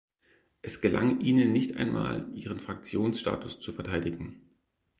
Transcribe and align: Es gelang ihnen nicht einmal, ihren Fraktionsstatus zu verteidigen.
Es 0.63 0.81
gelang 0.81 1.19
ihnen 1.19 1.51
nicht 1.51 1.77
einmal, 1.77 2.27
ihren 2.33 2.59
Fraktionsstatus 2.59 3.59
zu 3.59 3.71
verteidigen. 3.71 4.41